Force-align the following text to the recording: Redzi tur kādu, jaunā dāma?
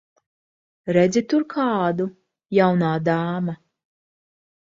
Redzi 0.95 1.21
tur 1.33 1.43
kādu, 1.55 2.07
jaunā 2.59 2.93
dāma? 3.09 3.57